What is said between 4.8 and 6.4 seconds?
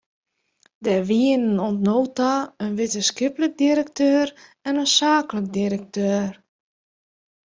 in saaklik direkteur.